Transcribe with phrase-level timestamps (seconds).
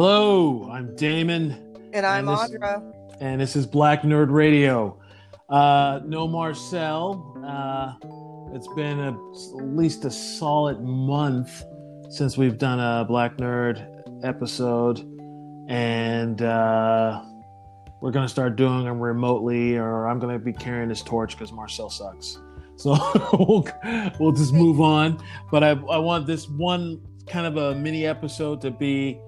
[0.00, 1.90] Hello, I'm Damon.
[1.92, 2.92] And I'm this, Audra.
[3.20, 4.96] And this is Black Nerd Radio.
[5.48, 7.36] Uh, no Marcel.
[7.44, 7.94] Uh,
[8.54, 11.64] it's been a, at least a solid month
[12.10, 13.84] since we've done a Black Nerd
[14.22, 15.00] episode.
[15.68, 17.20] And uh,
[18.00, 21.36] we're going to start doing them remotely, or I'm going to be carrying this torch
[21.36, 22.38] because Marcel sucks.
[22.76, 22.92] So
[23.32, 23.66] we'll,
[24.20, 25.20] we'll just move on.
[25.50, 29.20] But I, I want this one kind of a mini episode to be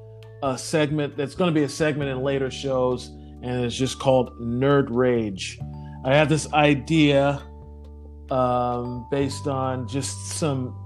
[0.42, 3.08] a segment that's going to be a segment in later shows,
[3.42, 5.58] and it's just called Nerd Rage.
[6.04, 7.42] I had this idea
[8.30, 10.76] um, based on just some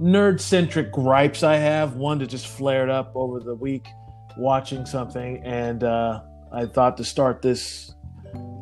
[0.00, 1.94] nerd centric gripes I have.
[1.94, 3.86] One that just flared up over the week
[4.36, 7.92] watching something, and uh, I thought to start this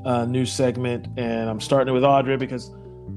[0.04, 2.70] uh, new segment, and I'm starting it with Audrey because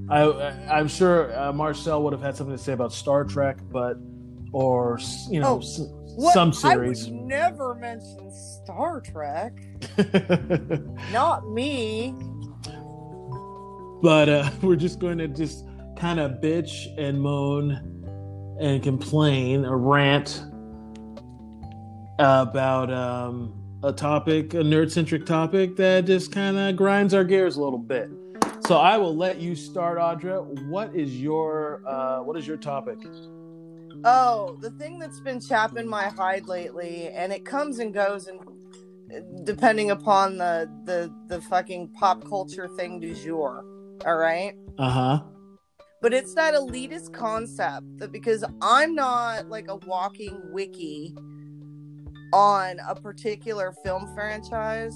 [0.09, 0.23] I,
[0.69, 3.97] I'm sure uh, Marcel would have had something to say about Star Trek, but
[4.51, 5.61] or you know.
[5.63, 5.97] Oh.
[6.15, 6.33] What?
[6.33, 7.07] Some series.
[7.07, 9.53] I would never mention Star Trek.
[11.11, 12.13] Not me.
[14.01, 15.65] but uh, we're just going to just
[15.97, 20.43] kind of bitch and moan and complain or rant
[22.19, 27.55] about um, a topic, a nerd centric topic that just kind of grinds our gears
[27.55, 28.09] a little bit.
[28.67, 30.67] So I will let you start, Audra.
[30.67, 32.99] What is your uh, what is your topic?
[34.03, 39.45] Oh, the thing that's been chapping my hide lately, and it comes and goes, and
[39.45, 43.63] depending upon the the the fucking pop culture thing du jour.
[44.05, 44.55] All right.
[44.77, 45.21] Uh huh.
[46.01, 51.15] But it's that elitist concept that because I'm not like a walking wiki
[52.33, 54.95] on a particular film franchise,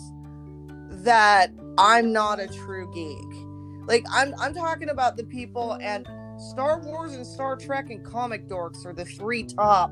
[1.03, 3.87] that I'm not a true geek.
[3.87, 8.47] Like I'm I'm talking about the people and Star Wars and Star Trek and comic
[8.47, 9.91] dorks are the three top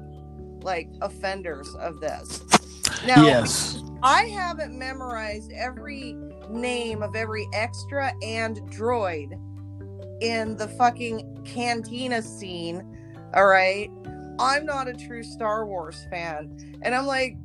[0.61, 2.43] like offenders of this.
[3.05, 3.81] Now Yes.
[4.01, 6.15] I haven't memorized every
[6.49, 9.39] name of every extra and droid
[10.21, 12.81] in the fucking cantina scene.
[13.33, 13.89] All right.
[14.39, 16.79] I'm not a true Star Wars fan.
[16.81, 17.37] And I'm like,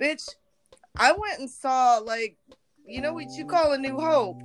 [0.00, 0.28] bitch,
[0.96, 2.36] I went and saw, like,
[2.86, 4.40] you know what you call a New Hope?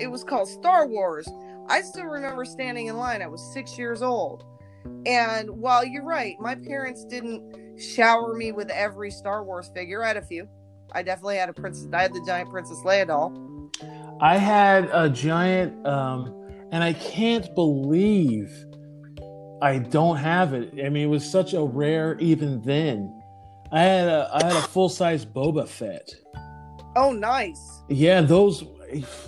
[0.00, 1.28] It was called Star Wars.
[1.70, 3.22] I still remember standing in line.
[3.22, 4.44] I was six years old.
[5.06, 10.02] And while you're right, my parents didn't shower me with every Star Wars figure.
[10.02, 10.48] I had a few.
[10.92, 11.86] I definitely had a princess.
[11.92, 13.70] I had the giant Princess Leia doll.
[14.20, 16.34] I had a giant, um,
[16.72, 18.50] and I can't believe
[19.62, 20.72] I don't have it.
[20.84, 23.14] I mean, it was such a rare even then.
[23.70, 26.10] I had a I had a full size Boba Fett.
[26.96, 27.82] Oh, nice.
[27.88, 28.64] Yeah, those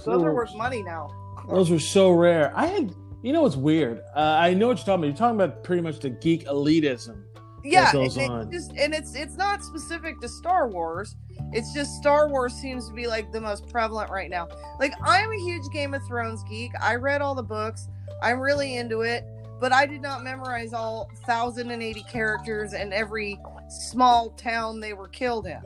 [0.04, 1.08] Those are worth money now.
[1.48, 2.52] those are so rare.
[2.54, 4.00] I had you know what's weird?
[4.16, 5.06] Uh, I know what you're talking about.
[5.06, 7.22] You're talking about pretty much the geek elitism.
[7.64, 11.14] yeah, it just and it's it's not specific to Star Wars.
[11.52, 14.48] It's just Star Wars seems to be like the most prevalent right now.
[14.80, 16.72] Like I'm a huge Game of Thrones geek.
[16.80, 17.88] I read all the books.
[18.22, 19.24] I'm really into it,
[19.60, 25.46] but I did not memorize all 1080 characters and every small town they were killed
[25.46, 25.60] in.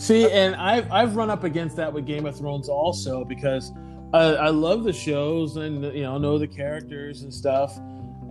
[0.00, 3.70] See, and I've I've run up against that with Game of Thrones also because
[4.14, 7.78] I, I love the shows and you know know the characters and stuff.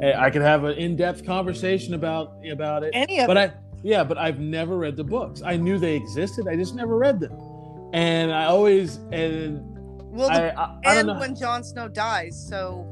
[0.01, 2.89] I could have an in depth conversation about about it.
[2.95, 3.51] Any of but it.
[3.51, 3.53] I
[3.83, 5.43] yeah, but I've never read the books.
[5.45, 6.47] I knew they existed.
[6.47, 7.37] I just never read them.
[7.93, 9.61] And I always and
[10.11, 11.19] well, I the I, I know.
[11.19, 12.83] when Jon Snow dies, so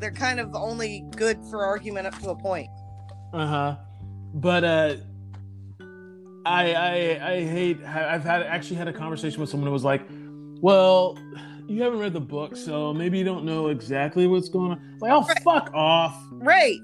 [0.00, 2.68] they're kind of only good for argument up to a point.
[3.32, 3.76] Uh huh.
[4.34, 4.96] But uh,
[6.46, 7.82] I I I hate.
[7.84, 10.06] I've had actually had a conversation with someone who was like,
[10.60, 11.18] "Well,
[11.66, 15.12] you haven't read the book, so maybe you don't know exactly what's going on." Like,
[15.12, 15.42] oh, Right.
[15.42, 16.16] fuck off.
[16.32, 16.78] Right.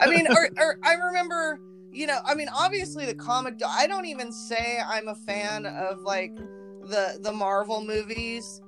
[0.00, 1.60] I mean, or, or I remember,
[1.92, 3.60] you know, I mean, obviously the comic.
[3.66, 8.60] I don't even say I'm a fan of like the the Marvel movies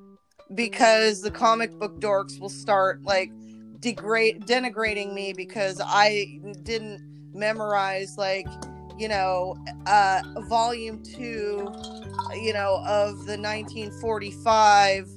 [0.54, 3.30] because the comic book dorks will start like
[3.80, 7.00] degrade denigrating me because I didn't
[7.34, 8.46] memorize like
[8.99, 9.56] you know
[9.87, 11.73] uh volume 2
[12.35, 15.08] you know of the 1945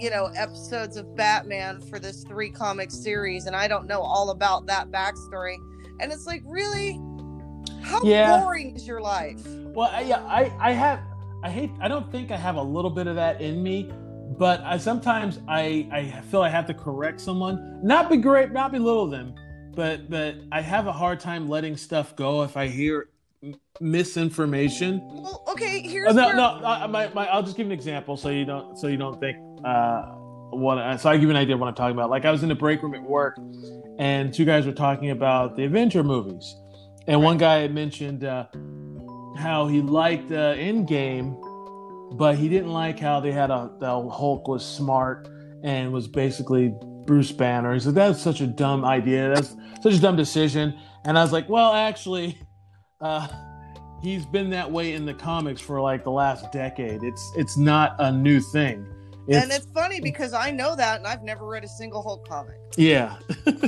[0.00, 4.30] you know episodes of batman for this three comic series and i don't know all
[4.30, 5.56] about that backstory
[6.00, 7.00] and it's like really
[7.82, 8.40] how Yeah.
[8.40, 9.40] boring is your life
[9.74, 11.00] Well, I, yeah, I I have.
[11.44, 11.70] I hate.
[11.80, 13.88] I don't think I have a little bit of that in me,
[14.36, 18.72] but I sometimes I I feel I have to correct someone, not be great, not
[18.72, 19.34] belittle them,
[19.74, 23.08] but but I have a hard time letting stuff go if I hear
[23.80, 25.00] misinformation.
[25.10, 26.44] well okay here's Uh, no, where, no.
[26.64, 29.36] I, my, my, I'll just give an example so you don't so you don't think
[29.64, 30.02] uh,
[30.50, 30.78] what.
[30.78, 32.10] I- So I give you an idea of what I'm talking about.
[32.10, 33.38] Like I was in the break room at work,
[33.98, 36.54] and two guys were talking about the Avenger movies,
[37.06, 38.46] and one guy had mentioned, uh,
[39.38, 41.36] how he liked uh, Endgame,
[42.18, 45.28] but he didn't like how they had a the Hulk was smart
[45.62, 46.74] and was basically
[47.06, 47.74] Bruce Banner.
[47.74, 49.34] He said that's such a dumb idea.
[49.34, 50.78] That's such a dumb decision.
[51.04, 52.38] And I was like, well, actually,
[53.00, 53.28] uh,
[54.02, 57.02] he's been that way in the comics for like the last decade.
[57.02, 58.86] It's it's not a new thing.
[59.28, 62.56] and it's funny because I know that, and I've never read a single Hulk comic.
[62.76, 63.16] Yeah,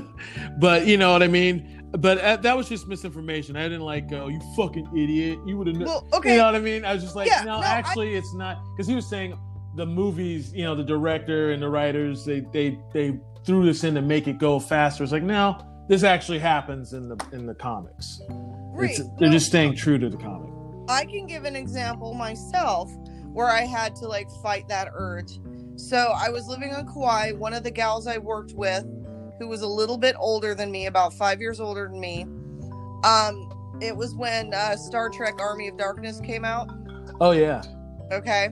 [0.59, 1.79] but you know what I mean.
[1.99, 3.55] But uh, that was just misinformation.
[3.55, 5.39] I didn't like, oh, you fucking idiot.
[5.45, 5.77] You would have.
[5.77, 5.87] known.
[5.87, 6.33] Well, okay.
[6.33, 6.87] You know what I mean?
[6.87, 9.39] I was just like, Yeah, no, no, actually, it's not because he was saying
[9.75, 10.53] the movies.
[10.53, 14.29] You know, the director and the writers they they they threw this in to make
[14.29, 15.03] it go faster.
[15.03, 15.59] It's like, no,
[15.89, 18.21] this actually happens in the in the comics.
[18.29, 18.99] Right.
[19.19, 20.51] They're just staying true to the comic.
[20.89, 22.91] I can give an example myself
[23.33, 25.39] where I had to like fight that urge.
[25.77, 27.33] So I was living on Kauai.
[27.33, 28.85] One of the gals I worked with,
[29.39, 32.27] who was a little bit older than me, about five years older than me.
[33.05, 36.71] Um, it was when uh, Star Trek: Army of Darkness came out.
[37.21, 37.63] Oh yeah.
[38.13, 38.51] Okay,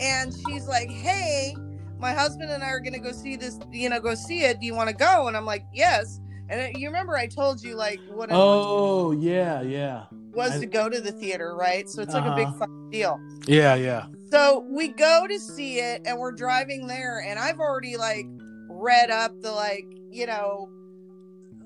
[0.00, 1.54] and she's like, "Hey,
[1.98, 3.58] my husband and I are gonna go see this.
[3.70, 4.60] You know, go see it.
[4.60, 7.76] Do you want to go?" And I'm like, "Yes." And you remember I told you
[7.76, 10.04] like what it Oh yeah, yeah,
[10.34, 11.88] was I- to go to the theater, right?
[11.88, 12.66] So it's like a big Uh-huh.
[12.90, 13.18] deal.
[13.46, 14.06] yeah, yeah.
[14.30, 18.26] So we go to see it and we're driving there and I've already like
[18.68, 20.68] read up the like, you know,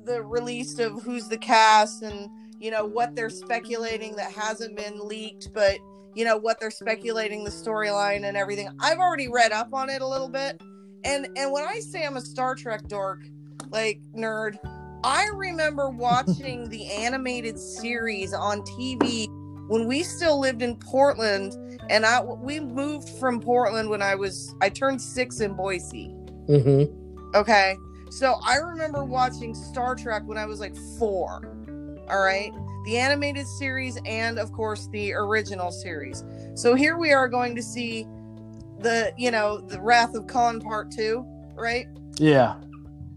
[0.05, 2.29] the release of who's the cast and
[2.61, 5.79] you know what they're speculating that hasn't been leaked, but
[6.17, 8.71] you know what they're speculating the storyline and everything.
[8.81, 10.61] I've already read up on it a little bit.
[11.05, 13.21] And and when I say I'm a Star Trek dork,
[13.71, 14.57] like nerd,
[15.05, 19.29] I remember watching the animated series on TV
[19.69, 21.53] when we still lived in Portland
[21.91, 26.15] and I we moved from Portland when I was I turned 6 in Boise.
[26.49, 27.37] Mm-hmm.
[27.37, 27.77] Okay.
[28.11, 32.07] So I remember watching Star Trek when I was like 4.
[32.09, 32.53] All right.
[32.87, 36.25] The animated series and of course the original series.
[36.55, 38.07] So here we are going to see
[38.79, 41.25] the, you know, the Wrath of Khan part 2,
[41.55, 41.87] right?
[42.19, 42.57] Yeah.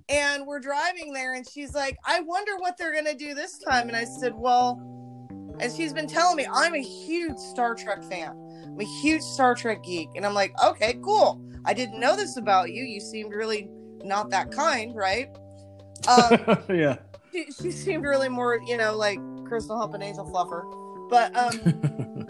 [0.10, 3.60] And we're driving there, and she's like, I wonder what they're going to do this
[3.60, 3.88] time.
[3.88, 4.82] And I said, Well,
[5.60, 8.32] and she's been telling me I'm a huge Star Trek fan.
[8.66, 10.10] I'm a huge Star Trek geek.
[10.16, 11.40] And I'm like, Okay, cool.
[11.66, 12.84] I didn't know this about you.
[12.84, 13.70] You seemed really
[14.04, 15.30] not that kind, right?
[16.08, 16.96] Um, yeah.
[17.32, 20.64] She, she seemed really more, you know, like Crystal Hump and Angel Fluffer.
[21.10, 22.30] But um,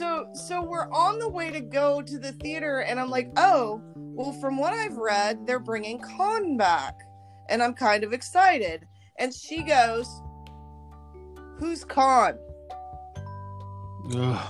[0.00, 3.82] so so we're on the way to go to the theater and i'm like oh
[3.94, 6.98] well from what i've read they're bringing Khan back
[7.50, 8.88] and i'm kind of excited
[9.18, 10.22] and she goes
[11.58, 12.38] who's Khan?"
[14.16, 14.48] Ugh.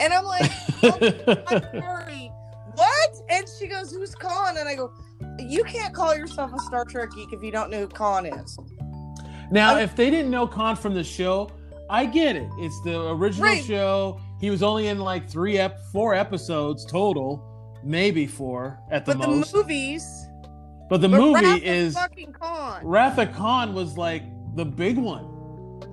[0.00, 0.50] and i'm like
[0.82, 2.32] i'm sorry
[2.74, 4.92] what and she goes who's Khan?" and i go
[5.38, 8.58] you can't call yourself a star trek geek if you don't know who Khan is
[9.50, 11.50] Now, I'm- if they didn't know Khan from the show,
[11.88, 12.48] I get it.
[12.58, 13.64] It's the original Right.
[13.64, 14.20] show.
[14.40, 17.42] He was only in like three, ep- four episodes total,
[17.82, 19.52] maybe four at the but most.
[19.52, 20.26] the movies
[20.88, 24.22] but the but movie is fucking Khan Wrath of Khan was like
[24.56, 25.26] the big one.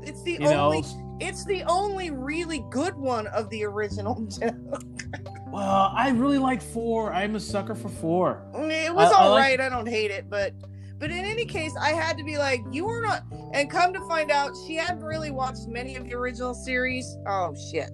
[0.04, 4.16] it's the You only know, it's the only really good one of the original
[5.52, 7.14] well, I really like four.
[7.14, 8.44] I'm a sucker for four.
[8.56, 9.62] It was I- I all like- right.
[9.62, 10.54] I don't hate it, but
[11.00, 13.24] but in any case, I had to be like, you were not.
[13.54, 17.18] And come to find out, she hadn't really watched many of the original series.
[17.28, 17.90] Oh shit!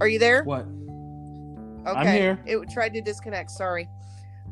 [0.00, 0.44] Are you there?
[0.44, 0.66] What?
[1.86, 1.98] Okay.
[1.98, 2.40] I'm here.
[2.46, 3.50] It tried to disconnect.
[3.50, 3.88] Sorry.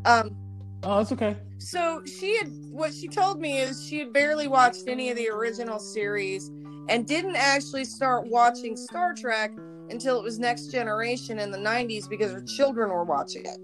[0.04, 0.36] Um.
[0.82, 1.36] Oh, that's okay.
[1.58, 5.28] So she had what she told me is she had barely watched any of the
[5.28, 6.50] original series
[6.88, 9.52] and didn't actually start watching Star Trek
[9.90, 13.58] until it was Next Generation in the 90s because her children were watching it.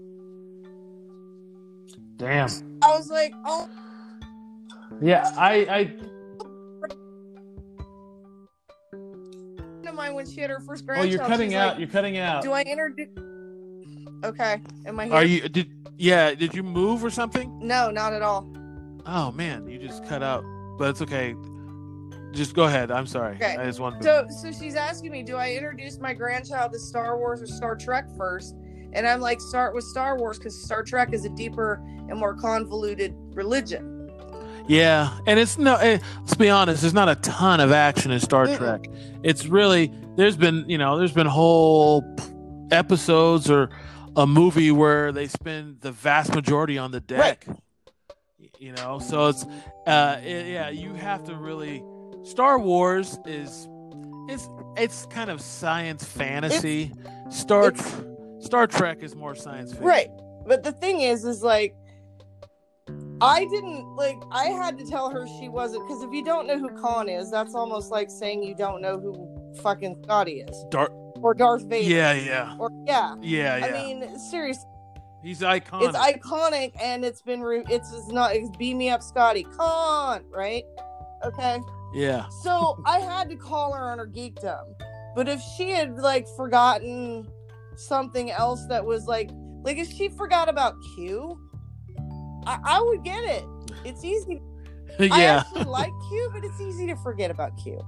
[2.21, 2.79] Damn.
[2.83, 3.67] I was like, oh
[5.01, 5.93] Yeah, I, I
[9.87, 11.09] of mine when she had her first grandchild.
[11.09, 11.69] Oh, you're cutting she's out.
[11.69, 12.43] like, you're cutting out.
[12.43, 13.09] Do I introduce?
[14.23, 15.13] Okay, am I here?
[15.15, 17.57] Are you did yeah, did you move or something?
[17.59, 18.47] No, not at all.
[19.07, 20.43] Oh man, you just cut out.
[20.77, 21.35] But it's okay.
[22.33, 22.91] Just go ahead.
[22.91, 23.35] I'm sorry.
[23.35, 23.57] Okay.
[23.57, 26.79] I just wanted to So, so she's asking me, do I introduce my grandchild to
[26.79, 28.55] Star Wars or Star Trek first?
[28.93, 32.33] And I'm like, start with Star Wars because Star Trek is a deeper and more
[32.35, 33.97] convoluted religion.
[34.67, 35.75] Yeah, and it's no.
[35.75, 36.81] eh, let's be honest.
[36.81, 38.57] There's not a ton of action in Star Mm-mm.
[38.57, 38.85] Trek.
[39.23, 42.03] It's really there's been you know there's been whole
[42.71, 43.69] episodes or
[44.15, 47.45] a movie where they spend the vast majority on the deck.
[48.59, 49.45] You know, so it's
[49.87, 51.83] uh it- yeah you have to really.
[52.23, 53.67] Star Wars is
[54.29, 56.91] it's it's kind of science fantasy.
[57.29, 58.03] Star it's-
[58.41, 59.87] Star Trek is more science fiction.
[59.87, 60.09] Right.
[60.45, 61.73] But the thing is, is like,
[63.21, 64.15] I didn't like.
[64.31, 67.29] I had to tell her she wasn't because if you don't know who Khan is,
[67.29, 70.91] that's almost like saying you don't know who fucking Scotty is, Dark.
[71.21, 71.87] or Darth Vader.
[71.87, 73.15] Yeah, yeah, Or yeah.
[73.21, 73.65] yeah, yeah.
[73.67, 74.65] I mean, seriously,
[75.23, 75.89] He's iconic.
[75.89, 79.43] it's iconic, and it's been re- it's, it's not it's beam me up, Scotty.
[79.55, 80.63] Khan, right?
[81.23, 81.59] Okay.
[81.93, 82.25] yeah.
[82.41, 84.63] So I had to call her on her geekdom.
[85.15, 87.27] But if she had like forgotten
[87.87, 89.29] something else that was like
[89.63, 91.37] like if she forgot about Q,
[92.45, 93.43] I, I would get it.
[93.85, 94.41] It's easy.
[94.99, 97.79] I yeah, actually like Q, but it's easy to forget about Q.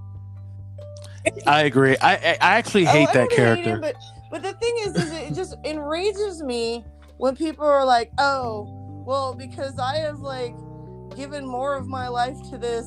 [1.45, 1.95] I agree.
[2.01, 3.69] I I I actually hate Oh, that don't hate character.
[3.71, 3.95] him, but
[4.29, 6.83] but the thing is, is it just enrages me
[7.17, 8.67] when people are like, "Oh,
[9.05, 10.55] well, because I have like
[11.15, 12.85] given more of my life to this,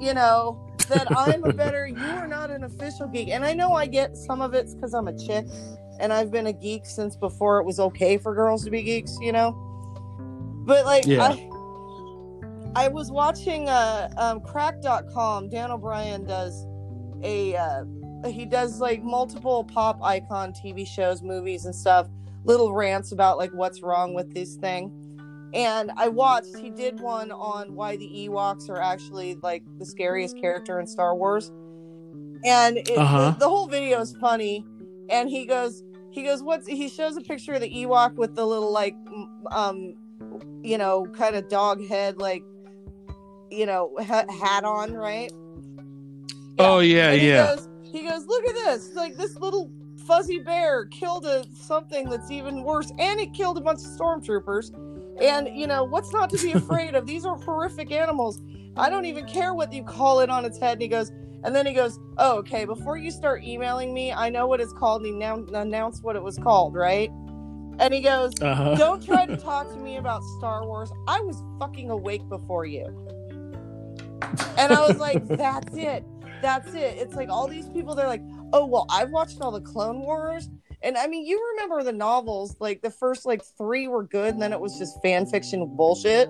[0.00, 1.86] you know, that I'm a better.
[1.86, 4.94] you are not an official geek." And I know I get some of it's because
[4.94, 5.46] I'm a chick,
[6.00, 9.16] and I've been a geek since before it was okay for girls to be geeks,
[9.20, 9.52] you know.
[10.66, 11.22] But like, Yeah.
[11.24, 11.50] I.
[12.76, 15.48] I was watching uh, um, Cracked.com.
[15.48, 16.66] Dan O'Brien does
[17.22, 17.84] a uh,
[18.26, 22.08] he does like multiple pop icon TV shows, movies, and stuff.
[22.44, 24.90] Little rants about like what's wrong with this thing.
[25.54, 26.56] And I watched.
[26.56, 31.14] He did one on why the Ewoks are actually like the scariest character in Star
[31.14, 31.52] Wars.
[32.44, 33.30] And it, Uh-huh.
[33.30, 34.66] the, the whole video is funny.
[35.10, 36.66] And he goes, he goes, what's?
[36.66, 38.96] He shows a picture of the Ewok with the little like,
[39.50, 39.94] um,
[40.62, 42.42] you know, kind of dog head, like,
[43.50, 45.32] you know, ha- hat on, right?
[46.58, 47.54] oh yeah, And he yeah.
[47.54, 48.94] Goes, he goes, look at this.
[48.94, 49.70] Like this little
[50.06, 54.72] fuzzy bear killed a something that's even worse, and it killed a bunch of stormtroopers.
[55.20, 57.06] And you know what's not to be afraid of?
[57.06, 58.40] These are horrific animals.
[58.76, 60.72] I don't even care what you call it on its head.
[60.74, 61.12] And he goes,
[61.44, 62.64] and then he goes, oh, okay.
[62.64, 65.02] Before you start emailing me, I know what it's called.
[65.02, 67.10] And he now announced what it was called, right?
[67.78, 68.76] And he goes, Uh-huh.
[68.76, 70.90] don't try to talk to me about Star Wars.
[71.06, 72.86] I was fucking awake before you.
[74.56, 76.04] And I was like, that's it.
[76.40, 76.96] That's it.
[76.98, 78.22] It's like all these people, they're like,
[78.54, 80.48] oh, well, I've watched all the Clone Wars.
[80.82, 84.42] And I mean, you remember the novels, like the first like three were good, and
[84.42, 86.28] then it was just fan fiction bullshit.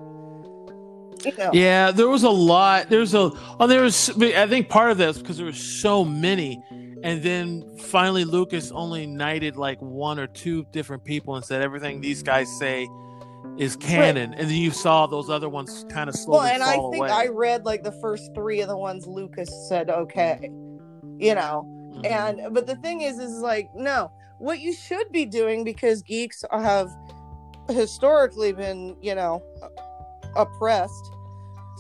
[1.39, 1.51] Know.
[1.53, 2.89] Yeah, there was a lot.
[2.89, 4.11] There's a oh, there was.
[4.21, 6.63] I think part of this because there were so many,
[7.03, 12.01] and then finally Lucas only knighted like one or two different people and said everything
[12.01, 12.89] these guys say
[13.59, 16.73] is canon, and then you saw those other ones kind of slowly Well, and I
[16.73, 17.11] think away.
[17.11, 20.51] I read like the first three of the ones Lucas said okay,
[21.19, 21.65] you know.
[21.95, 22.07] Mhm.
[22.07, 26.45] And but the thing is, is like no, what you should be doing because geeks
[26.51, 26.91] have
[27.69, 29.43] historically been, you know,
[30.37, 31.11] oppressed.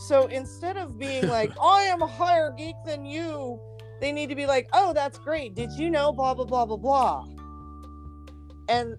[0.08, 3.61] So instead of being like, I am a higher geek than you,
[4.00, 5.54] they need to be like, oh, that's great.
[5.54, 7.25] Did you know blah blah blah blah blah?
[8.68, 8.96] And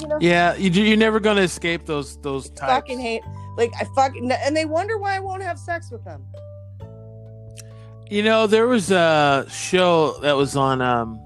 [0.00, 2.72] you know, yeah, you, you're never gonna escape those those types.
[2.72, 3.22] fucking hate.
[3.56, 6.24] Like I fucking and they wonder why I won't have sex with them.
[8.10, 11.20] You know, there was a show that was on um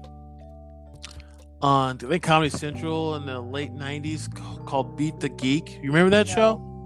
[1.61, 4.29] on I think Comedy Central in the late '90s
[4.65, 5.79] called Beat the Geek.
[5.81, 6.33] You remember that No.
[6.35, 6.76] show?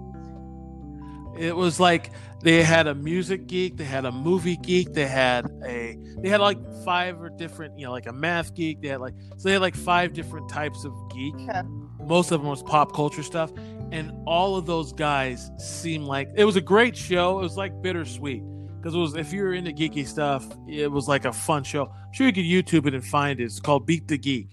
[1.38, 2.10] It was like
[2.42, 6.40] they had a music geek, they had a movie geek, they had a they had
[6.40, 8.80] like five or different, you know, like a math geek.
[8.82, 11.34] They had like so they had like five different types of geek.
[11.48, 11.62] Okay.
[12.06, 13.52] Most of them was pop culture stuff,
[13.92, 17.38] and all of those guys seemed like it was a great show.
[17.38, 18.42] It was like bittersweet
[18.76, 21.84] because it was if you're into geeky stuff, it was like a fun show.
[21.86, 23.44] I'm sure you could YouTube it and find it.
[23.44, 24.48] It's called Beat the Geek.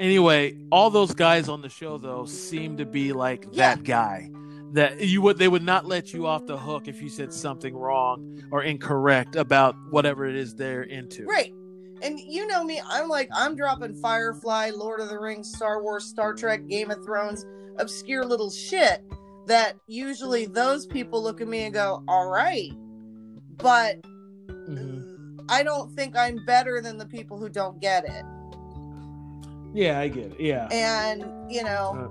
[0.00, 3.74] Anyway, all those guys on the show though seem to be like Yeah.
[3.76, 4.30] that guy
[4.72, 7.74] that you would they would not let you off the hook if you said something
[7.74, 11.24] wrong or incorrect about whatever it is they're into.
[11.24, 11.52] Right.
[12.02, 16.04] And you know me, I'm like, I'm dropping Firefly, Lord of the Rings, Star Wars,
[16.04, 17.44] Star Trek, Game of Thrones,
[17.76, 19.02] obscure little shit
[19.46, 22.72] that usually those people look at me and go, all right.
[23.58, 24.00] But
[24.46, 25.44] Mhm.
[25.50, 28.24] I don't think I'm better than the people who don't get it.
[29.74, 30.40] Yeah, I get it.
[30.40, 30.68] Yeah.
[30.70, 32.10] And, you know,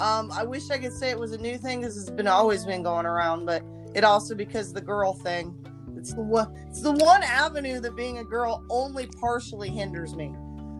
[0.00, 2.64] um, I wish I could say it was a new thing because it's been always
[2.64, 3.64] been going around, but
[3.94, 5.54] it also because the girl thing.
[5.96, 6.54] It's the one.
[6.68, 10.32] It's the one avenue that being a girl only partially hinders me.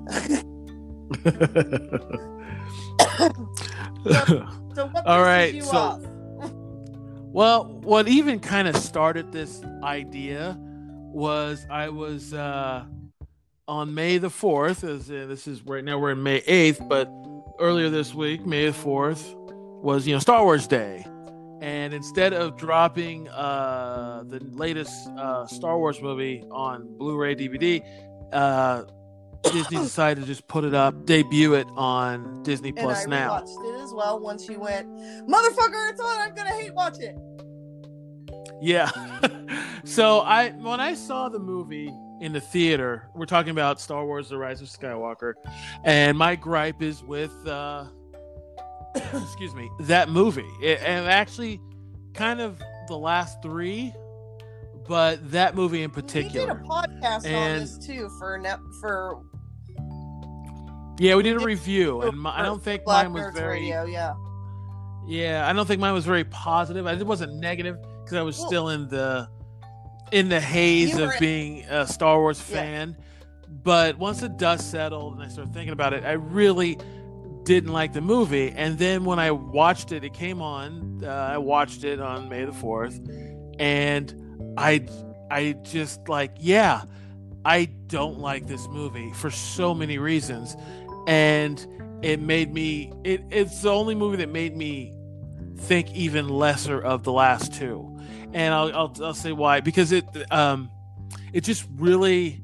[4.78, 6.02] So what All right, you so- off?
[7.32, 12.84] Well, what even kind of started this idea was I was uh,
[13.66, 17.06] on May the 4th, as uh, this is right now we're in May 8th, but
[17.58, 19.34] earlier this week, May the 4th,
[19.82, 21.04] was, you know, Star Wars Day.
[21.60, 27.82] And instead of dropping uh, the latest uh, Star Wars movie on Blu ray DVD,
[28.32, 28.84] uh,
[29.42, 33.30] Disney decided to just put it up, debut it on Disney And Plus I now.
[33.30, 34.20] watched it as well.
[34.20, 34.88] Once you went,
[35.28, 36.18] motherfucker, it's on.
[36.28, 37.16] I'm gonna hate watch it.
[38.60, 38.90] Yeah.
[39.84, 43.08] so I when I saw the movie, in the theater.
[43.14, 45.34] We're talking about Star Wars: The Rise of Skywalker,
[45.84, 47.86] and my gripe is with, uh,
[48.94, 50.48] excuse me, that movie.
[50.62, 51.60] It, and actually,
[52.14, 53.92] kind of the last three,
[54.86, 56.46] but that movie in particular.
[56.46, 59.22] We did a podcast on this too for net for
[60.98, 63.60] Yeah, we did a review, and my, I don't think Black mine was Nerds very.
[63.60, 63.84] Radio.
[63.84, 64.14] Yeah,
[65.06, 66.86] Yeah, I don't think mine was very positive.
[66.86, 69.28] It wasn't negative because I was Well- still in the
[70.12, 72.56] in the haze You of being a Star Wars Yeah.
[72.56, 72.96] fan.
[73.62, 76.78] But once the dust settled and I started thinking about it, I really
[77.44, 78.50] didn't like the movie.
[78.50, 81.00] And then when I watched it, it came on.
[81.02, 83.00] Uh, I watched it on May the fourth,
[83.58, 84.14] and
[84.56, 84.86] I
[85.30, 86.82] I just like yeah,
[87.44, 90.56] I don't like this movie for so many reasons,
[91.06, 91.64] and
[92.02, 94.94] it made me it it's the only movie that made me
[95.56, 97.97] think even lesser of the last two
[98.32, 100.70] and i'll i'll, I'll say why because it um
[101.32, 102.42] it just really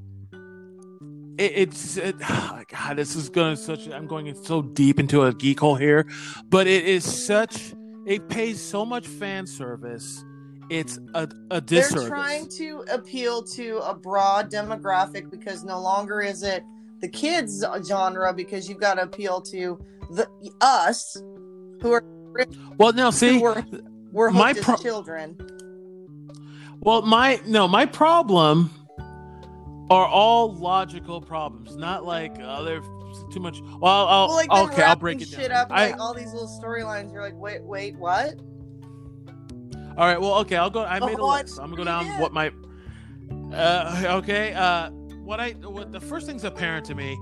[1.38, 5.60] it, it's it, god this is going such i'm going so deep into a geek
[5.60, 6.06] hole here
[6.48, 7.74] but it is such
[8.06, 10.24] it pays so much fan service
[10.70, 16.20] it's a, a disservice they're trying to appeal to a broad demographic because no longer
[16.22, 16.62] is it
[17.00, 19.78] the kids genre because you've got to appeal to
[20.10, 20.26] the
[20.60, 21.16] us
[21.82, 22.04] who are
[22.78, 23.62] well now see were
[24.14, 25.36] were my pro- children.
[26.80, 28.70] Well, my no, my problem
[29.90, 32.82] are all logical problems, not like uh, they're
[33.32, 33.60] too much.
[33.80, 35.52] Well, I'll, I'll Well, like okay, I'll break it shit down.
[35.52, 37.12] up I, like all these little storylines.
[37.12, 38.34] You're like, wait, wait, what?
[39.96, 40.84] all right, well, okay, I'll go.
[40.84, 41.58] I made a Oh, I list.
[41.60, 42.20] I'm gonna go down did.
[42.20, 42.50] what my.
[43.56, 44.52] Uh, okay.
[44.52, 47.16] Uh, what I what the first thing's apparent to me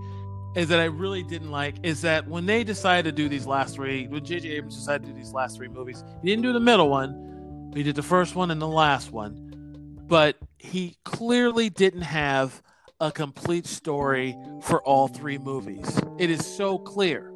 [0.57, 3.75] is that I really didn't like is that when they decided to do these last
[3.75, 4.49] three, when J.J.
[4.51, 7.32] Abrams decided to do these last three movies, he didn't do the middle one.
[7.75, 12.63] He did the first one and the last one, but he clearly didn't have
[13.01, 16.01] a complete story for all three movies.
[16.19, 17.33] It is so clear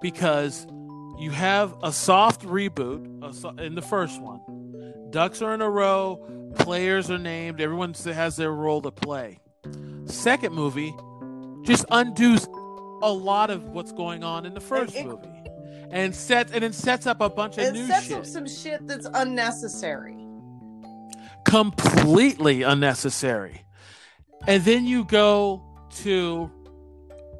[0.00, 0.66] because
[1.18, 4.40] you have a soft reboot in the first one.
[5.10, 9.40] Ducks are in a row, players are named, everyone has their role to play.
[10.04, 10.94] Second movie
[11.62, 12.46] just undoes
[13.02, 15.28] a lot of what's going on in the first it- movie.
[15.90, 18.46] And sets and then sets up a bunch of It new sets shit up some
[18.46, 20.16] shit that's unnecessary.
[21.44, 23.62] completely unnecessary.
[24.46, 25.62] And then you go
[26.02, 26.50] to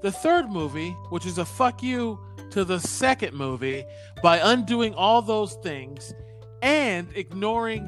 [0.02, 2.18] the third movie, which is a fuck you
[2.50, 3.84] to the second movie
[4.22, 6.14] by undoing all those things
[6.62, 7.87] and ignoring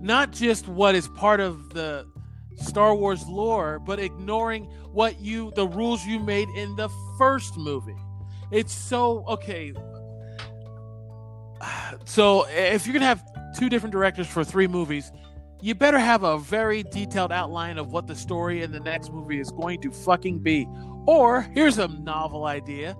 [0.00, 2.06] not just what is part of the
[2.56, 7.96] Star Wars lore, but ignoring what you the rules you made in the first movie.
[8.50, 9.72] It's so okay.
[12.04, 13.24] So if you're gonna have
[13.56, 15.10] two different directors for three movies,
[15.62, 19.40] you better have a very detailed outline of what the story in the next movie
[19.40, 20.68] is going to fucking be.
[21.06, 22.96] Or here's a novel idea.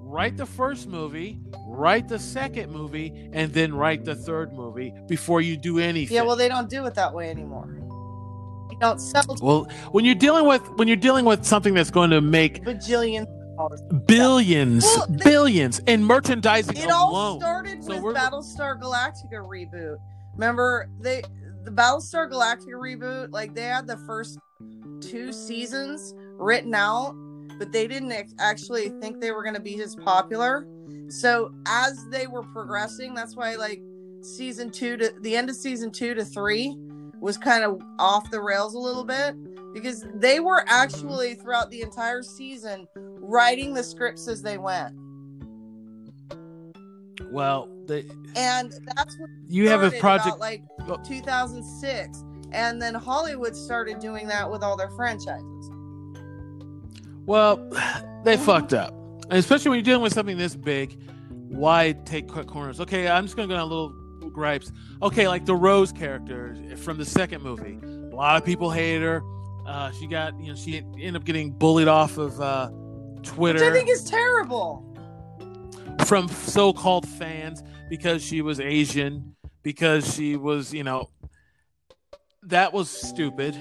[0.00, 5.42] Write the first movie, write the second movie, and then write the third movie before
[5.42, 6.14] you do anything.
[6.16, 7.68] Yeah, well, they don't do it that way anymore.
[8.70, 12.10] You don't sell Well, when you're dealing with when you're dealing with something that's going
[12.10, 13.26] to make bajillion
[13.58, 13.82] dollars.
[14.06, 19.98] billions, Well, billions in merchandising It all started So with Battlestar Galactica reboot.
[20.34, 21.22] Remember they
[21.64, 24.38] the Battlestar Galactica reboot, like they had the first
[25.00, 27.14] two seasons written out,
[27.58, 30.66] but they didn't actually think they were going to be as popular.
[31.08, 33.82] So as they were progressing, that's why like
[34.22, 36.76] season 2 to the end of season 2 to 3
[37.20, 39.34] was kind of off the rails a little bit
[39.72, 42.86] because they were actually throughout the entire season
[43.28, 44.94] writing the scripts as they went.
[47.30, 48.04] well, they,
[48.36, 50.28] and that's what you have a project.
[50.28, 50.96] about, like Oh.
[51.06, 55.70] 2006 and then hollywood started doing that with all their franchises
[57.26, 57.56] Well,
[58.24, 60.98] they fucked up, and especially when you're dealing with something this big.
[61.50, 62.80] Why take cut corners?
[62.80, 63.90] Okay, I'm just gonna go down a little
[64.30, 64.70] gripes.
[65.02, 67.78] Okay, like the Rose character from the second movie.
[67.82, 69.22] A lot of people hated her.
[69.66, 72.70] Uh, she got, you know, she ended up getting bullied off of uh,
[73.22, 74.84] Twitter which i think is terrible
[76.06, 81.08] from so-called fans because she was Asian, because she was, you know,
[82.44, 83.56] that was stupid.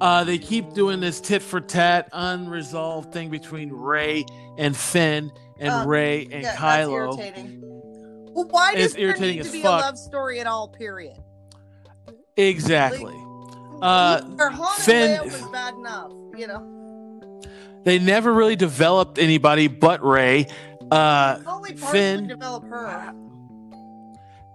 [0.00, 4.24] Uh, they keep doing this tit for tat, unresolved thing between Rey
[4.56, 7.16] and Finn, and Uh, Rey and yeah Kylo.
[8.32, 9.82] well why does It's there irritating need to be fuck.
[9.82, 11.18] a love story at all period
[12.36, 13.14] Exactly.
[13.82, 16.76] Uh, or Han Finn- was bad enough you know
[17.84, 20.46] They never really developed anybody but Rey.
[20.90, 23.14] Uh, only Finn- to develop her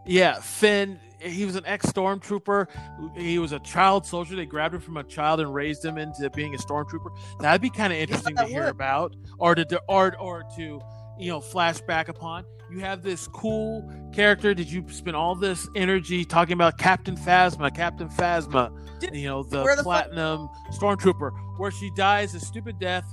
[0.05, 2.67] yeah, Finn he was an ex stormtrooper.
[3.15, 4.35] He was a child soldier.
[4.35, 7.09] They grabbed him from a child and raised him into being a stormtrooper.
[7.39, 8.71] That'd be kind of interesting to hear would.
[8.71, 10.81] about, or to or or to
[11.19, 12.45] you know flashback upon.
[12.71, 14.53] You have this cool character.
[14.53, 17.73] Did you spend all this energy talking about Captain Phasma?
[17.75, 22.79] Captain Phasma, Did- you know the, the fuck- platinum stormtrooper, where she dies a stupid
[22.79, 23.05] death.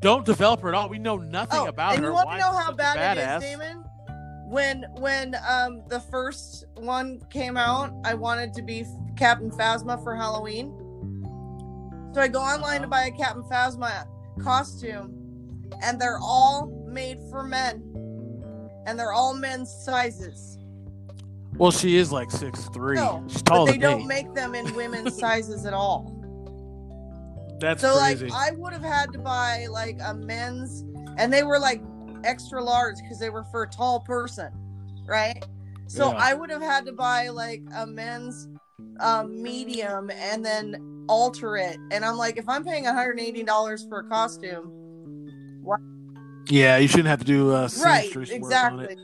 [0.00, 0.88] Don't develop her at all.
[0.88, 2.08] We know nothing Oh, about and her.
[2.08, 3.84] you want Why to know how bad it is, Damon?
[4.46, 8.84] When when um the first one came out, I wanted to be
[9.16, 10.74] Captain Phasma for Halloween.
[12.12, 14.06] So I go online to buy a Captain Phasma
[14.42, 15.14] costume,
[15.82, 17.82] and they're all made for men,
[18.86, 20.58] and they're all men's sizes.
[21.56, 22.96] Well, she is like six three.
[22.96, 24.06] No, She's but they don't me.
[24.06, 26.16] make them in women's sizes at all.
[27.60, 28.28] That's So crazy.
[28.28, 30.84] like I would have had to buy like a men's
[31.18, 31.82] and they were like
[32.24, 34.50] extra large because they were for a tall person,
[35.06, 35.44] right?
[35.86, 36.16] So Yeah.
[36.18, 38.48] I would have had to buy like a men's
[39.00, 41.76] um medium and then alter it.
[41.90, 44.72] And I'm like, if I'm paying $180 for a costume,
[46.50, 48.96] yeah, you shouldn't have to do uh, right, exactly.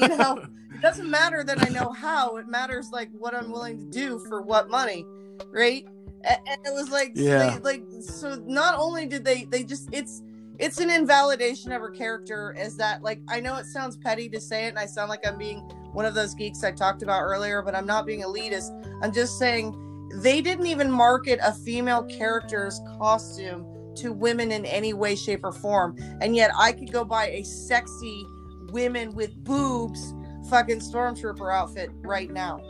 [0.00, 0.38] You know,
[0.74, 4.18] it doesn't matter that I know how, it matters like what I'm willing to do
[4.28, 5.04] for what money,
[5.52, 5.86] right?
[6.24, 7.50] And it was like, Yeah.
[7.50, 8.42] they- like so.
[8.46, 10.22] Not only did they, they just it's
[10.58, 12.54] it's an invalidation of her character.
[12.58, 15.24] Is that like I know it sounds petty to say it, and I sound like
[15.26, 15.60] I'm being
[15.92, 18.70] one of those geeks I talked about earlier, but I'm not being elitist.
[19.02, 19.74] I'm just saying
[20.22, 23.64] they didn't even market a female character's costume
[23.98, 27.42] to women in any way, shape, or form, and yet I could go buy a
[27.44, 28.24] sexy
[28.70, 30.14] women with boobs
[30.48, 32.60] fucking stormtrooper outfit right now.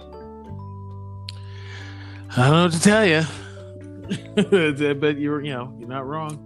[2.36, 3.06] I don't know what to tell
[4.86, 6.44] you, but you're you know you're not wrong.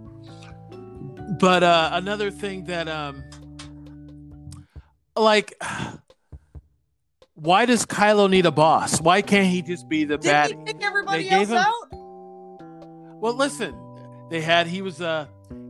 [1.39, 3.23] But uh, another thing that um,
[5.17, 5.53] like,
[7.33, 9.01] why does Kylo need a boss?
[9.01, 10.49] Why can't he just be the bad?
[10.49, 11.89] Didn't he pick everybody they else him- out?
[13.19, 13.73] Well, listen,
[14.33, 15.27] they had he was uh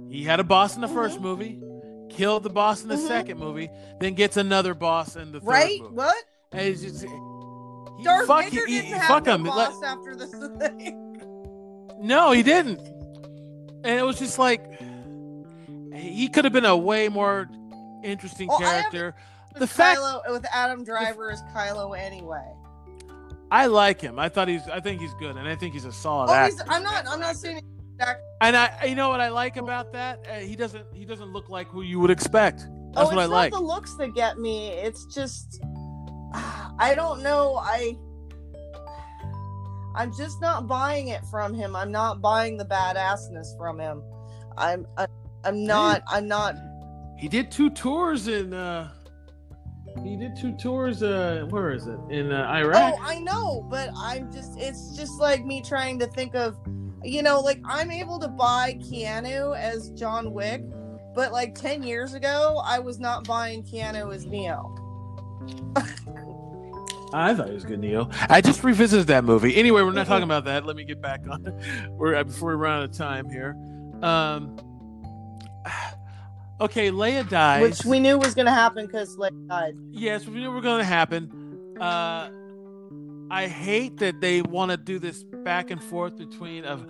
[0.09, 1.21] he had a boss in the 1st Mhm.
[1.21, 1.61] movie,
[2.09, 3.07] killed the boss in the Mhm.
[3.09, 5.81] second movie, then gets another boss in the third Right?
[5.81, 5.95] movie.
[5.95, 6.15] What?
[6.53, 9.43] And it's just, he, Darth fuck, Vader he- didn't he- have fuck no him.
[9.43, 11.97] Let- boss after this thing.
[11.99, 12.79] No, he didn't.
[13.83, 14.63] And it was just like
[15.93, 17.49] he could have been a way more
[18.01, 19.13] interesting Well, character.
[19.55, 22.45] The With fact- Kylo with Adam Driver as Kylo anyway.
[23.51, 24.17] I like him.
[24.19, 24.67] I thought he's.
[24.69, 26.63] I think he's good, and I think he's a solid Oh, actor.
[26.67, 27.07] I'm not.
[27.07, 27.61] I'm not saying.
[27.99, 30.25] That, And I, you know what I like about that?
[30.29, 30.85] Uh, he doesn't.
[30.93, 32.67] He doesn't look like who you would expect.
[32.93, 33.53] That's oh, what I it's like.
[33.53, 34.69] the looks that get me.
[34.69, 35.61] It's just.
[36.33, 37.57] I don't know.
[37.57, 37.97] I.
[39.95, 41.75] I'm just not buying it from him.
[41.75, 44.03] I'm not buying the badassness from him.
[44.57, 44.87] I'm.
[44.97, 45.07] I,
[45.43, 46.01] I'm not.
[46.07, 46.55] I'm not.
[47.17, 48.53] He did two tours in.
[48.53, 48.89] uh
[50.03, 51.03] He did two tours.
[51.03, 51.99] uh Where is it?
[52.09, 52.95] In uh, Iraq.
[52.97, 54.57] Oh, I know, but I'm just.
[54.59, 56.57] It's just like me trying to think of.
[57.03, 60.63] You know, like I'm able to buy Keanu as John Wick,
[61.13, 64.75] but like ten years ago, I was not buying Keanu as Neo.
[67.15, 68.09] I thought he was good, Neo.
[68.29, 69.55] I just revisited that movie.
[69.55, 70.65] Anyway, we're not talking about that.
[70.65, 71.45] Let me get back on.
[71.91, 73.55] We're uh, before we run out of time here.
[74.01, 74.57] Um.
[76.61, 77.61] Okay, Leia dies.
[77.61, 79.73] which we knew was going to happen because like died.
[79.89, 81.75] yes, we knew we were going to happen.
[81.81, 82.29] Uh,
[83.33, 86.85] I hate that they want to do this back and forth between of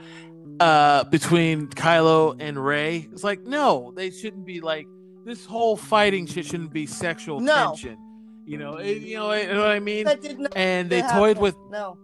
[0.60, 3.08] uh between Kylo and Rey.
[3.12, 4.88] It's like no, they shouldn't be like
[5.26, 7.68] this whole fighting shit shouldn't be sexual No.
[7.70, 7.98] tension.
[8.46, 10.04] You know, it, you know, you know what I mean.
[10.04, 11.18] That did not And they happen.
[11.18, 11.98] toyed with no.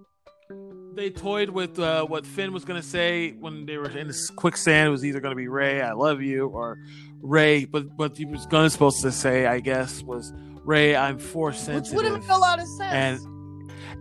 [0.95, 4.29] they toyed with uh, what Finn was going to say when they were in this
[4.29, 4.87] quicksand.
[4.87, 6.77] It was either going to be Rey, I love you, or
[7.21, 7.65] Rey.
[7.65, 10.31] But what he was going to supposed to say, I guess, was
[10.63, 12.93] Rey, I'm force Which would have made a lot of sense.
[13.23, 13.38] and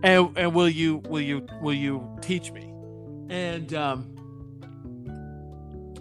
[0.03, 2.73] and and will you will you will you teach me?
[3.29, 4.03] And um,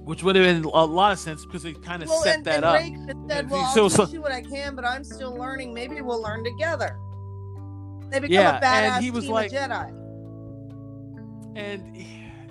[0.05, 2.45] which would have been a lot of sense because they kind of well, set and,
[2.47, 2.75] that and up.
[2.81, 5.05] Rey could have said, "Well, I'll So- teach so- you what I can, but I'm
[5.05, 5.75] still learning.
[5.75, 6.97] Maybe we'll learn together."
[8.11, 8.65] They become Yeah, a badass
[8.97, 9.93] and he was team like- of Jedi.
[11.57, 12.07] and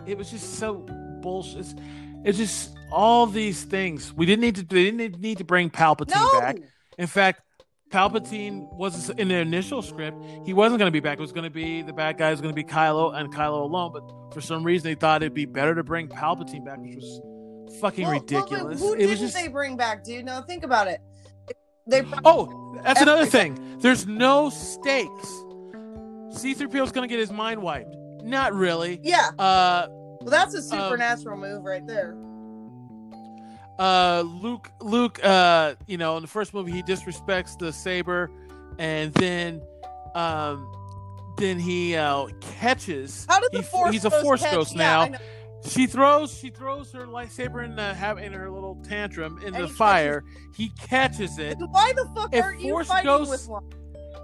[0.05, 0.85] it was just so
[1.21, 1.59] bullshit.
[1.61, 1.75] It's,
[2.23, 4.13] it's just all these things.
[4.13, 4.63] We didn't need to.
[4.63, 6.57] They didn't need to bring Palpatine No, back.
[6.99, 7.41] In fact,
[7.89, 10.17] Palpatine was in the initial script.
[10.45, 11.17] He wasn't going to be back.
[11.17, 13.61] It was going to be the bad guy was going to be Kylo and Kylo
[13.61, 13.91] alone.
[13.93, 17.21] But for some reason, they thought it'd be better to bring Palpatine back, which was
[17.79, 18.79] fucking Well, well, ridiculous.
[18.79, 19.35] who it didn't was just.
[19.35, 20.25] they bring back, dude?
[20.25, 20.99] No, think about it.
[21.85, 23.77] They Oh, that's another thing.
[23.79, 25.27] There's no stakes.
[26.31, 27.95] C-3PO is going to get his mind wiped.
[28.21, 28.99] Not really.
[29.01, 29.29] yeah.
[29.39, 32.17] Uh, Well, that's a supernatural move right there.
[33.79, 38.29] Uh luke luke uh you know in the first movie he disrespects the saber
[38.79, 39.61] and then
[40.15, 40.71] um
[41.37, 42.25] then he uh,
[42.59, 43.27] catches.
[43.29, 45.05] How did the he- force He's a force catch- ghost now.
[45.05, 45.19] know.
[45.67, 49.53] She throws she throws her lightsaber in the have in her little tantrum in And
[49.53, 50.23] the he catches- fire.
[50.55, 51.57] He catches it.
[51.59, 53.69] Why the fuck If aren't you Force fighting Ghost- with one?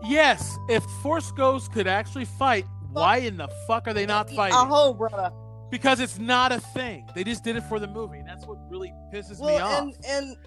[0.03, 4.57] Yes, if Force Ghosts could actually fight, why in the fuck are they not fighting?
[4.59, 5.31] Oh, brother.
[5.69, 7.07] Because it's not a thing.
[7.13, 8.22] They just did it for the movie.
[8.33, 9.95] That's what really pisses me Well, off.
[10.07, 10.37] and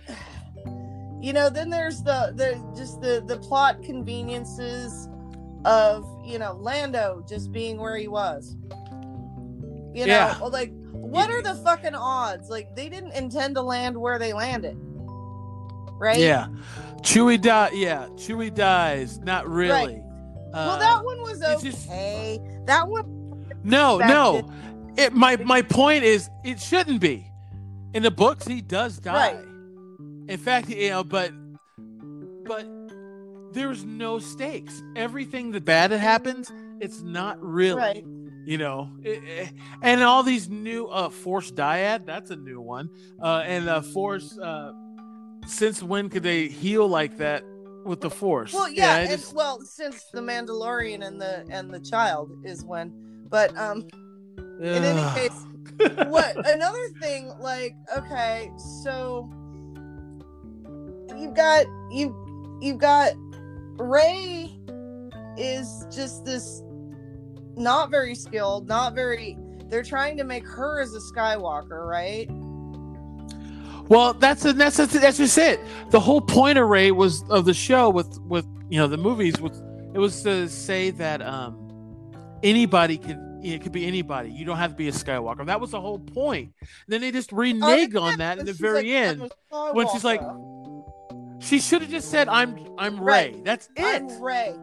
[0.67, 5.09] and you know, then there's the the just the the plot conveniences
[5.65, 8.57] of you know Lando just being where he was.
[9.95, 10.39] You know, Yeah.
[10.51, 12.51] like what are the fucking odds?
[12.51, 14.77] Like they didn't intend to land where they landed,
[15.99, 16.19] right?
[16.19, 16.49] Yeah.
[17.03, 19.19] Chewie die yeah, Chewie dies.
[19.21, 20.03] Not really.
[20.53, 22.41] Well, Uh, that one was it's just- okay.
[22.65, 24.51] That one, No, no.
[24.97, 27.31] It my my point is it shouldn't be.
[27.97, 29.33] In the books he does die.
[29.35, 29.45] Right.
[30.29, 31.33] In fact, you know, but
[32.45, 32.67] but
[33.53, 34.83] there's no stakes.
[34.95, 37.81] Everything that bad that happens, it's not really.
[37.81, 38.05] right?
[38.45, 42.91] You know, it- it- and all these new uh Force Dyad, that's a new one.
[43.21, 44.73] Uh and uh Force uh
[45.47, 47.43] since when could they heal like that
[47.85, 48.53] with the Force?
[48.53, 52.93] Well, yeah, and, just- well, since the Mandalorian and the and the child is when,
[53.31, 53.87] but um,
[54.61, 55.47] in any case,
[56.09, 58.51] what another thing like okay
[58.83, 59.29] so
[61.17, 62.15] you've got you
[62.61, 63.13] you've got
[63.79, 64.51] Rey
[65.37, 66.63] is just this
[67.57, 69.37] not very skilled not very
[69.69, 72.31] they're trying to make her as a skywalker right
[73.89, 75.61] Well, that's a, that's that's just it.
[75.91, 79.41] The whole point of Rey was of the show with with you know the movies
[79.41, 79.61] with
[79.95, 81.57] it was to say that um
[82.43, 84.31] anybody can it could be anybody.
[84.31, 85.47] You don't have to be a Skywalker.
[85.47, 86.53] That was the whole point.
[86.89, 89.33] Then they just oh, renege Oh, on that in the very like, end.
[89.73, 90.21] When she's like,
[91.41, 93.45] She should have just said, "I'm I'm Rey." Right.
[93.45, 94.03] That's it.
[94.03, 94.55] i'm Rey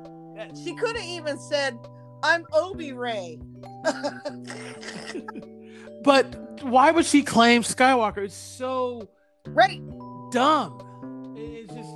[0.65, 1.77] she could have even said
[2.23, 3.39] i'm obi Rey
[6.03, 8.25] But why would she claim Skywalker?
[8.25, 9.09] It's so
[9.47, 9.81] right
[10.31, 11.33] dumb.
[11.37, 11.92] It's just.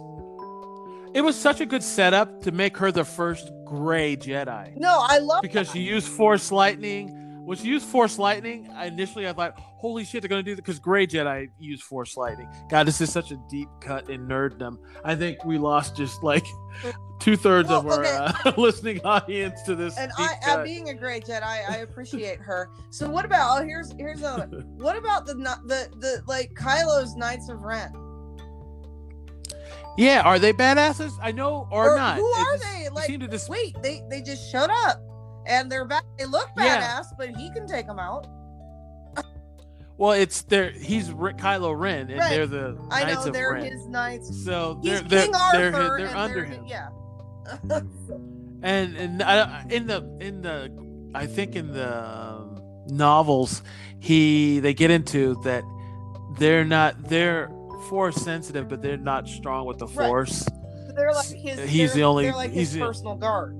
[1.18, 4.78] It was such a good setup to make her the first gray Jedi.
[4.78, 5.48] no i love it.
[5.48, 5.74] because that.
[5.74, 7.12] she used Force Lightning.
[7.44, 10.62] When she used Force Lightning, I initially I thought, "Holy shit, they're gonna do that!"
[10.62, 12.48] Because Gray Jedi use Force Lightning.
[12.70, 14.78] God, this is such a deep cut in nerddom.
[15.04, 16.46] I think we lost just like
[17.20, 18.34] two thirds of our okay.
[18.46, 19.98] uh, listening audience to this.
[19.98, 22.70] and I, uh, being a gray Jedi, I appreciate her.
[22.92, 23.60] So what about?
[23.60, 24.46] Oh, here's here's another.
[24.76, 28.07] What about the the the like Kylo's Knights of Ren?
[29.98, 31.12] Yeah, are they badasses?
[31.22, 32.18] I know, or, Or not.
[32.18, 32.90] who It are just they?
[32.90, 35.02] Like, seemed to just- Wait, they they just showed up,
[35.46, 36.04] and they're back.
[36.18, 36.82] They look Yeah.
[37.02, 38.28] badass, but he can take them out.
[39.98, 42.30] well, it's their he's R- Kylo Ren, and Right.
[42.30, 43.72] they're the I Knights know of they're Ren.
[43.72, 44.44] his knights.
[44.46, 45.42] So they're they're King they're,
[45.76, 46.66] Arthur, they're under they're him.
[46.68, 46.90] yeah.
[48.62, 50.72] and and I, in the in the
[51.16, 53.64] I think in the um, novels
[54.00, 55.64] he they get into that
[56.38, 60.08] they're not they're force sensitive but they're not strong with the Right.
[60.08, 60.46] force
[60.96, 61.70] they're like his.
[61.70, 63.56] He's the only- like he's his the- personal guard,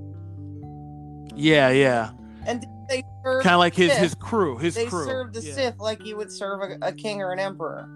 [1.36, 2.10] yeah yeah
[2.46, 4.00] and they kind of like his Sith.
[4.00, 5.52] his crew his They crew serve the yeah.
[5.54, 7.88] Sith like you would serve a, a king or an emperor.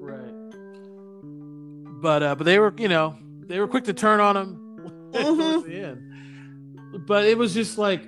[0.00, 0.32] right
[2.00, 4.58] but uh but they were you know they were quick to turn on him
[5.12, 5.64] Mhm.
[5.66, 8.02] the end but it was just like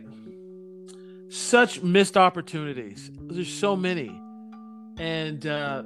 [1.29, 4.21] such missed opportunities there's so many
[4.99, 5.83] and uh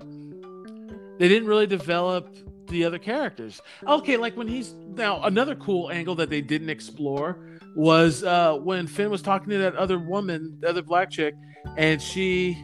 [1.18, 2.36] they didn't really develop
[2.68, 3.60] the other characters.
[3.86, 7.38] Okay like when he's now another cool angle that they didn't explore
[7.76, 11.34] was uh when finn was talking to that other woman the other black chick
[11.76, 12.56] and she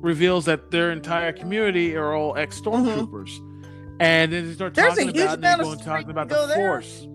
[0.00, 3.36] reveals that their entire community are all ex stormtroopers
[4.00, 5.82] and then they start There's a talking huge about and amount they of go and
[5.82, 6.56] talking about the there.
[6.56, 7.06] force.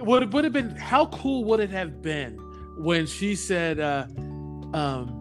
[0.00, 2.36] Would it would have been how cool would it have been
[2.78, 4.06] when she said uh
[4.72, 5.17] um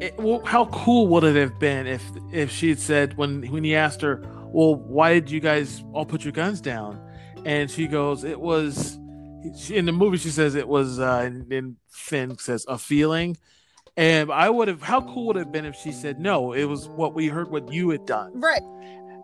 [0.00, 3.64] it, well, how cool would it have been if if she had said when when
[3.64, 7.00] he asked her well why did you guys all put your guns down
[7.44, 8.98] and she goes it was
[9.58, 13.36] she, in the movie she says it was uh and, and finn says a feeling
[13.96, 16.64] and i would have how cool would it have been if she said no it
[16.64, 18.62] was what we heard what you had done Right.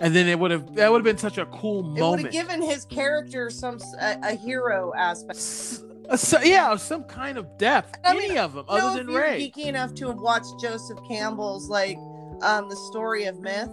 [0.01, 1.99] and then it would have that would have been such a cool moment.
[1.99, 5.37] It would have given his character some a hero aspect.
[5.39, 5.83] S-
[6.17, 9.51] so, yeah some kind of depth I any mean, of them other than Rey.
[9.51, 11.97] geeky enough to have watched Joseph Campbell's like
[12.43, 13.71] um the story of myth,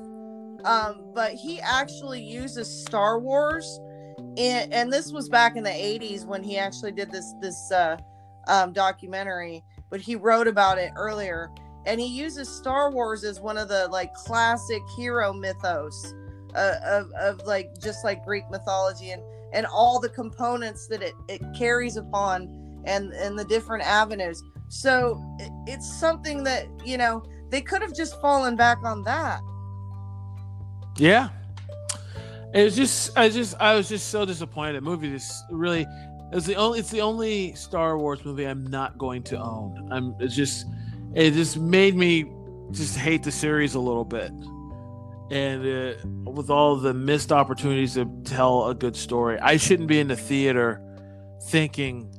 [0.66, 3.80] um, but he actually uses Star Wars,
[4.38, 7.98] and, and this was back in the '80s when he actually did this this uh,
[8.48, 9.64] um, documentary.
[9.90, 11.50] But he wrote about it earlier,
[11.86, 16.14] and he uses Star Wars as one of the like classic hero mythos
[16.56, 19.22] uh, of of like just like Greek mythology and
[19.54, 22.48] and all the components that it, it carries upon
[22.86, 27.94] and and the different avenues so it, it's something that you know they could have
[27.94, 29.42] just fallen back on that
[30.98, 31.30] Yeah.
[32.54, 34.74] It was just I just I was just so disappointed.
[34.76, 35.88] The movie just really
[36.34, 39.90] it's the only it's the only Star Wars movie I'm not going to own.
[39.92, 40.66] I'm it's just
[41.14, 42.32] it just made me
[42.72, 44.32] just hate the series a little bit.
[45.32, 50.00] And uh, with all the missed opportunities to tell a good story, I shouldn't be
[50.00, 50.82] in the theater
[51.48, 52.14] thinking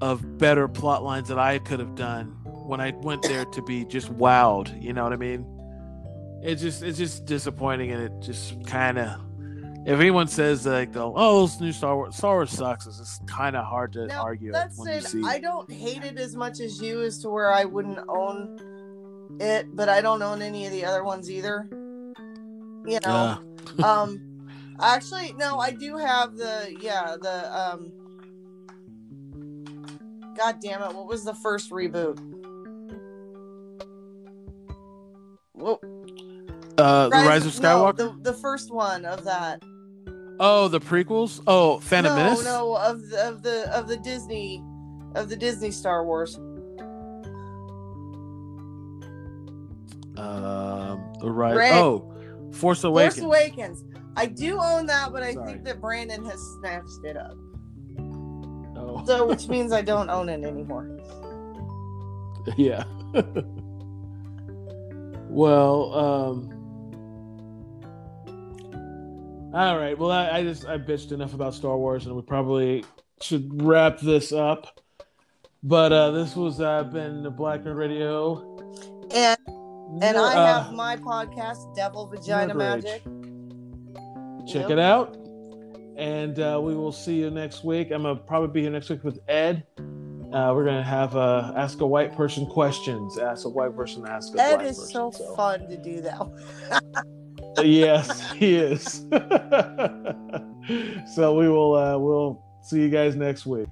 [0.00, 3.84] of better plot lines that I could have done when I went there to be
[3.84, 4.82] just wowed.
[4.82, 5.46] You know what I mean?
[6.42, 9.20] It's just it's just disappointing, and it just kind of.
[9.84, 13.56] If anyone says like, "Oh, this new Star Wars, Star Wars sucks," it's just kind
[13.56, 16.60] of hard to now argue that when you said i don't hate it as much
[16.60, 18.58] as you as to where i wouldn't own
[19.40, 21.68] it but i don't own any of the other ones either
[22.86, 23.38] you know
[23.78, 23.84] Yeah.
[23.92, 24.46] um
[24.80, 27.92] actually no i do have the yeah the um
[30.36, 32.18] god damn it what was the first reboot
[35.54, 35.78] well,
[36.78, 37.96] Uh, the Rise of no, Skywalker.
[37.96, 39.62] the, the first one of that
[40.40, 41.40] oh, the prequels.
[41.46, 42.44] Oh, Phantom no Menace.
[42.44, 44.60] no of the of the of the disney
[45.14, 46.36] of the disney star wars
[50.16, 51.72] Um, the Rise.
[51.72, 52.11] Oh,
[52.52, 53.14] Force Awakens.
[53.16, 53.84] force awakens
[54.16, 55.52] i do own that but i Sorry.
[55.52, 57.34] think that brandon has snatched it up
[58.76, 60.98] Oh, so which means i don't own it anymore
[62.56, 62.82] yeah.
[65.28, 66.48] well, um.
[69.54, 69.96] All right.
[69.96, 72.84] Well, I, I just I bitched enough about Star Wars, and we probably
[73.20, 74.80] should wrap this up.
[75.62, 78.58] But uh, this was uh, been the Black Nerd Radio.
[79.14, 79.38] and
[80.00, 83.02] and i Uh, have my podcast devil vagina magic
[84.46, 84.70] check Yep.
[84.70, 85.16] it out.
[85.96, 87.90] And uh, we will see you next week.
[87.92, 89.62] I'm gonna probably be here next week with Ed.
[89.78, 93.18] Uh, we're gonna have uh, ask a white person questions.
[93.18, 95.12] Ask a white person, ask a Ed black is person.
[95.12, 97.62] so fun to do that.
[97.62, 99.04] yes, he is.
[101.14, 103.68] so we will uh, we'll see you guys next week.